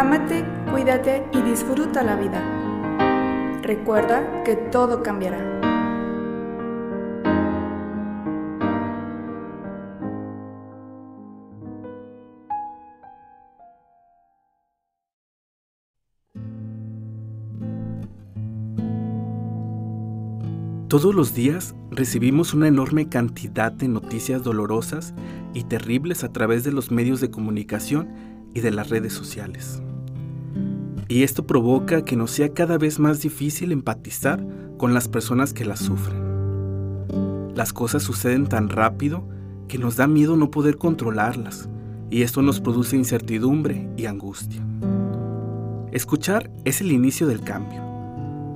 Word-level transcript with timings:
Ámate, 0.00 0.46
cuídate 0.72 1.26
y 1.30 1.42
disfruta 1.42 2.02
la 2.02 2.16
vida. 2.16 2.40
Recuerda 3.60 4.42
que 4.44 4.56
todo 4.56 5.02
cambiará. 5.02 5.60
Todos 20.88 21.14
los 21.14 21.34
días 21.34 21.74
recibimos 21.90 22.54
una 22.54 22.68
enorme 22.68 23.10
cantidad 23.10 23.70
de 23.70 23.88
noticias 23.88 24.42
dolorosas 24.42 25.12
y 25.52 25.64
terribles 25.64 26.24
a 26.24 26.32
través 26.32 26.64
de 26.64 26.72
los 26.72 26.90
medios 26.90 27.20
de 27.20 27.30
comunicación 27.30 28.08
y 28.54 28.60
de 28.60 28.70
las 28.70 28.88
redes 28.88 29.12
sociales. 29.12 29.82
Y 31.10 31.24
esto 31.24 31.44
provoca 31.44 32.04
que 32.04 32.14
nos 32.14 32.30
sea 32.30 32.54
cada 32.54 32.78
vez 32.78 33.00
más 33.00 33.20
difícil 33.20 33.72
empatizar 33.72 34.46
con 34.78 34.94
las 34.94 35.08
personas 35.08 35.52
que 35.52 35.64
las 35.64 35.80
sufren. 35.80 37.52
Las 37.56 37.72
cosas 37.72 38.04
suceden 38.04 38.46
tan 38.46 38.68
rápido 38.68 39.28
que 39.66 39.76
nos 39.76 39.96
da 39.96 40.06
miedo 40.06 40.36
no 40.36 40.52
poder 40.52 40.78
controlarlas 40.78 41.68
y 42.10 42.22
esto 42.22 42.42
nos 42.42 42.60
produce 42.60 42.96
incertidumbre 42.96 43.88
y 43.96 44.06
angustia. 44.06 44.62
Escuchar 45.90 46.48
es 46.64 46.80
el 46.80 46.92
inicio 46.92 47.26
del 47.26 47.40
cambio 47.40 47.90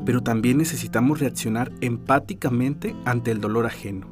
pero 0.04 0.22
también 0.22 0.58
necesitamos 0.58 1.20
reaccionar 1.20 1.72
empáticamente 1.80 2.94
ante 3.04 3.30
el 3.30 3.40
dolor 3.40 3.64
ajeno. 3.66 4.06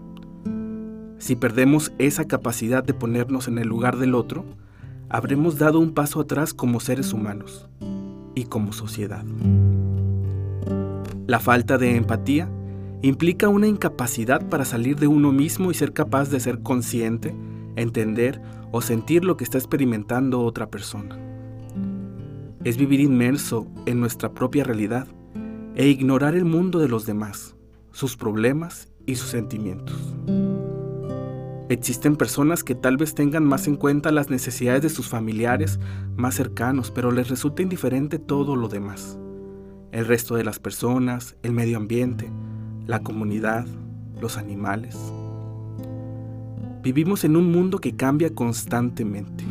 Si 1.18 1.36
perdemos 1.36 1.92
esa 1.98 2.24
capacidad 2.24 2.82
de 2.82 2.94
ponernos 2.94 3.46
en 3.46 3.58
el 3.58 3.68
lugar 3.68 3.98
del 3.98 4.14
otro, 4.14 4.44
habremos 5.10 5.58
dado 5.58 5.78
un 5.78 5.92
paso 5.92 6.20
atrás 6.20 6.54
como 6.54 6.80
seres 6.80 7.12
humanos 7.12 7.68
y 8.34 8.44
como 8.44 8.72
sociedad. 8.72 9.24
La 11.26 11.40
falta 11.40 11.78
de 11.78 11.96
empatía 11.96 12.48
implica 13.02 13.48
una 13.48 13.66
incapacidad 13.66 14.48
para 14.48 14.64
salir 14.64 14.98
de 14.98 15.06
uno 15.06 15.32
mismo 15.32 15.70
y 15.70 15.74
ser 15.74 15.92
capaz 15.92 16.30
de 16.30 16.40
ser 16.40 16.62
consciente, 16.62 17.34
entender 17.76 18.40
o 18.70 18.80
sentir 18.80 19.24
lo 19.24 19.36
que 19.36 19.44
está 19.44 19.58
experimentando 19.58 20.40
otra 20.40 20.70
persona. 20.70 21.18
Es 22.64 22.76
vivir 22.76 23.00
inmerso 23.00 23.66
en 23.86 24.00
nuestra 24.00 24.32
propia 24.32 24.64
realidad 24.64 25.06
e 25.74 25.88
ignorar 25.88 26.34
el 26.34 26.44
mundo 26.44 26.78
de 26.78 26.88
los 26.88 27.06
demás, 27.06 27.56
sus 27.92 28.16
problemas 28.16 28.88
y 29.06 29.16
sus 29.16 29.30
sentimientos. 29.30 29.96
Existen 31.72 32.16
personas 32.16 32.64
que 32.64 32.74
tal 32.74 32.98
vez 32.98 33.14
tengan 33.14 33.44
más 33.44 33.66
en 33.66 33.76
cuenta 33.76 34.12
las 34.12 34.28
necesidades 34.28 34.82
de 34.82 34.90
sus 34.90 35.08
familiares 35.08 35.80
más 36.16 36.34
cercanos, 36.34 36.90
pero 36.90 37.10
les 37.10 37.30
resulta 37.30 37.62
indiferente 37.62 38.18
todo 38.18 38.56
lo 38.56 38.68
demás. 38.68 39.18
El 39.90 40.06
resto 40.06 40.34
de 40.34 40.44
las 40.44 40.58
personas, 40.58 41.34
el 41.42 41.52
medio 41.52 41.78
ambiente, 41.78 42.30
la 42.86 43.02
comunidad, 43.02 43.64
los 44.20 44.36
animales. 44.36 44.98
Vivimos 46.82 47.24
en 47.24 47.36
un 47.36 47.50
mundo 47.50 47.78
que 47.78 47.96
cambia 47.96 48.34
constantemente. 48.34 49.42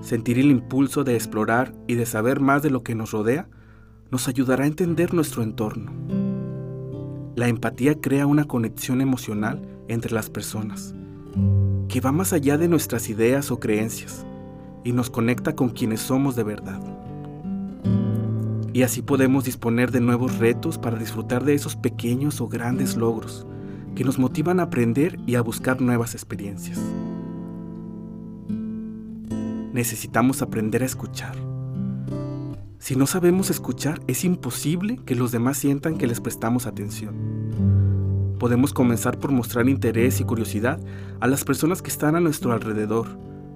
Sentir 0.00 0.36
el 0.36 0.50
impulso 0.50 1.04
de 1.04 1.14
explorar 1.14 1.72
y 1.86 1.94
de 1.94 2.06
saber 2.06 2.40
más 2.40 2.64
de 2.64 2.70
lo 2.70 2.82
que 2.82 2.96
nos 2.96 3.12
rodea 3.12 3.48
nos 4.10 4.26
ayudará 4.26 4.64
a 4.64 4.66
entender 4.66 5.14
nuestro 5.14 5.44
entorno. 5.44 5.92
La 7.36 7.46
empatía 7.46 8.00
crea 8.00 8.26
una 8.26 8.46
conexión 8.46 9.00
emocional 9.00 9.62
entre 9.86 10.12
las 10.12 10.28
personas, 10.28 10.96
que 11.88 12.00
va 12.00 12.12
más 12.12 12.32
allá 12.32 12.58
de 12.58 12.68
nuestras 12.68 13.08
ideas 13.08 13.50
o 13.50 13.60
creencias 13.60 14.24
y 14.84 14.92
nos 14.92 15.10
conecta 15.10 15.54
con 15.54 15.70
quienes 15.70 16.00
somos 16.00 16.36
de 16.36 16.44
verdad. 16.44 16.80
Y 18.72 18.82
así 18.82 19.02
podemos 19.02 19.44
disponer 19.44 19.90
de 19.90 20.00
nuevos 20.00 20.38
retos 20.38 20.78
para 20.78 20.98
disfrutar 20.98 21.44
de 21.44 21.54
esos 21.54 21.76
pequeños 21.76 22.40
o 22.40 22.48
grandes 22.48 22.96
logros 22.96 23.46
que 23.94 24.04
nos 24.04 24.18
motivan 24.18 24.60
a 24.60 24.64
aprender 24.64 25.18
y 25.26 25.34
a 25.34 25.42
buscar 25.42 25.80
nuevas 25.80 26.14
experiencias. 26.14 26.78
Necesitamos 29.72 30.42
aprender 30.42 30.82
a 30.82 30.86
escuchar 30.86 31.50
si 32.80 32.96
no 32.96 33.06
sabemos 33.06 33.50
escuchar, 33.50 34.00
es 34.06 34.24
imposible 34.24 34.98
que 35.04 35.14
los 35.14 35.32
demás 35.32 35.58
sientan 35.58 35.98
que 35.98 36.06
les 36.06 36.18
prestamos 36.18 36.66
atención. 36.66 37.69
Podemos 38.40 38.72
comenzar 38.72 39.18
por 39.18 39.32
mostrar 39.32 39.68
interés 39.68 40.18
y 40.18 40.24
curiosidad 40.24 40.80
a 41.20 41.26
las 41.26 41.44
personas 41.44 41.82
que 41.82 41.90
están 41.90 42.16
a 42.16 42.20
nuestro 42.20 42.54
alrededor, 42.54 43.06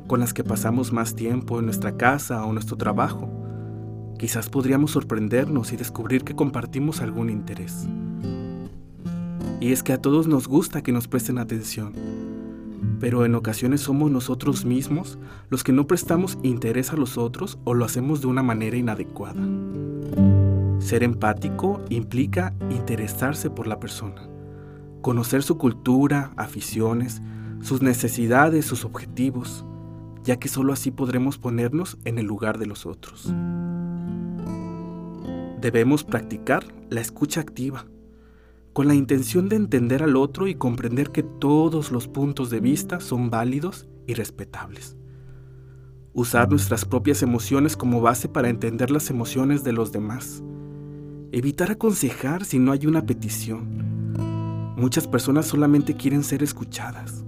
con 0.06 0.21
las 0.21 0.34
que 0.34 0.45
pasamos 0.45 0.93
más 0.93 1.17
tiempo 1.17 1.59
en 1.59 1.65
nuestra 1.65 1.97
casa 1.97 2.45
o 2.45 2.53
nuestro 2.53 2.77
trabajo. 2.77 3.31
Quizás 4.19 4.50
podríamos 4.50 4.91
sorprendernos 4.91 5.72
y 5.72 5.78
descubrir 5.78 6.22
que 6.22 6.37
compartimos 6.37 7.00
algún 7.00 7.31
interés. 7.31 7.89
Y 9.59 9.72
es 9.72 9.83
que 9.83 9.95
a 9.95 10.03
todos 10.03 10.28
nos 10.28 10.49
gusta 10.49 10.83
que 10.83 10.93
nos 10.93 11.09
presten 11.09 11.39
atención, 11.39 11.95
pero 13.01 13.25
en 13.25 13.37
ocasiones 13.37 13.81
somos 13.81 14.11
nosotros 14.11 14.66
mismos 14.66 15.19
los 15.49 15.65
que 15.65 15.72
no 15.72 15.87
prestamos 15.87 16.37
interés 16.43 16.93
a 16.93 16.97
los 16.97 17.16
otros 17.16 17.59
o 17.65 17.72
lo 17.72 17.87
hacemos 17.87 18.21
de 18.21 18.27
una 18.27 18.43
manera 18.43 18.77
inadecuada. 18.77 19.41
Ser 20.78 21.03
empático 21.03 21.81
implica 21.89 22.53
interesarse 22.69 23.49
por 23.49 23.66
la 23.66 23.81
persona, 23.81 24.28
conocer 25.04 25.42
su 25.42 25.59
cultura, 25.59 26.32
aficiones, 26.34 27.20
sus 27.60 27.82
necesidades, 27.82 28.65
sus 28.65 28.87
objetivos, 28.87 29.66
ya 30.22 30.38
que 30.38 30.48
sólo 30.48 30.72
así 30.72 30.91
podremos 30.91 31.37
ponernos 31.37 31.98
en 32.06 32.19
el 32.19 32.25
lugar 32.25 32.56
de 32.56 32.65
los 32.65 32.87
otros. 32.87 33.31
Debemos 35.60 36.04
practicar 36.04 36.65
la 36.88 37.03
escucha 37.03 37.42
activa 37.42 37.84
con 38.72 38.88
la 38.88 38.94
intención 38.94 39.50
de 39.50 39.56
entender 39.56 40.03
al 40.03 40.16
otro 40.16 40.48
y 40.48 40.54
comprender 40.54 41.10
que 41.10 41.22
todos 41.22 41.92
los 41.92 42.09
puntos 42.09 42.48
de 42.48 42.60
vista 42.60 42.98
son 42.98 43.28
válidos 43.28 43.86
y 44.06 44.15
respetables. 44.15 44.97
Usar 46.15 46.48
nuestras 46.48 46.86
propias 46.86 47.22
emociones 47.22 47.76
como 47.76 48.00
base 48.00 48.26
para 48.26 48.48
entender 48.48 48.91
las 48.91 49.10
emociones 49.10 49.65
de 49.65 49.72
los 49.75 49.92
demás. 49.92 50.42
Evitar 51.31 51.72
aconsejar 51.72 52.47
si 52.47 52.59
no 52.59 52.72
hay 52.72 52.86
una 52.86 53.04
petición. 53.04 53.84
Muchas 54.76 55.06
personas 55.06 55.46
solamente 55.46 55.94
quieren 55.94 56.24
ser 56.24 56.42
escuchadas. 56.42 57.24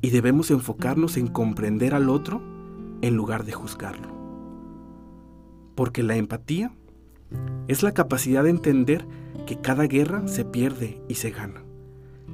Y 0.00 0.10
debemos 0.10 0.50
enfocarnos 0.50 1.16
en 1.16 1.26
comprender 1.26 1.94
al 1.94 2.08
otro 2.08 2.40
en 3.02 3.14
lugar 3.14 3.44
de 3.44 3.52
juzgarlo. 3.52 4.08
Porque 5.74 6.02
la 6.02 6.16
empatía 6.16 6.72
es 7.66 7.82
la 7.82 7.92
capacidad 7.92 8.44
de 8.44 8.50
entender 8.50 9.06
que 9.46 9.60
cada 9.60 9.84
guerra 9.84 10.26
se 10.28 10.44
pierde 10.44 11.00
y 11.08 11.14
se 11.14 11.30
gana, 11.30 11.62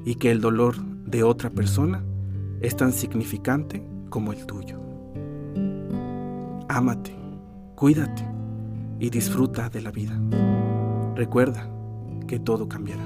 y 0.04 0.16
que 0.16 0.30
el 0.30 0.40
dolor 0.40 0.76
de 0.84 1.22
otra 1.22 1.50
persona 1.50 2.04
es 2.60 2.76
tan 2.76 2.92
significante 2.92 3.84
como 4.08 4.32
el 4.32 4.46
tuyo. 4.46 4.80
Ámate, 6.68 7.14
cuídate 7.74 8.26
y 9.00 9.10
disfruta 9.10 9.68
de 9.68 9.82
la 9.82 9.90
vida. 9.90 10.18
Recuerda 11.14 11.68
que 12.26 12.38
todo 12.38 12.68
cambiará. 12.68 13.04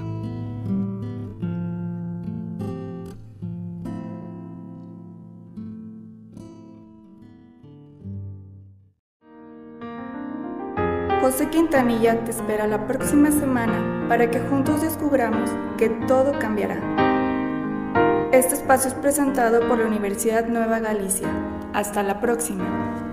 José 11.21 11.49
Quintanilla 11.49 12.23
te 12.23 12.31
espera 12.31 12.65
la 12.65 12.87
próxima 12.87 13.29
semana 13.29 14.07
para 14.07 14.31
que 14.31 14.39
juntos 14.39 14.81
descubramos 14.81 15.49
que 15.77 15.89
todo 16.07 16.31
cambiará. 16.39 16.79
Este 18.31 18.55
espacio 18.55 18.87
es 18.87 18.93
presentado 18.93 19.67
por 19.67 19.79
la 19.79 19.87
Universidad 19.87 20.47
Nueva 20.47 20.79
Galicia. 20.79 21.27
Hasta 21.73 22.03
la 22.03 22.21
próxima. 22.21 23.08